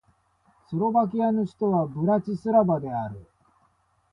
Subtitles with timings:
[0.67, 3.23] スロバキアの首都はブラチスラバである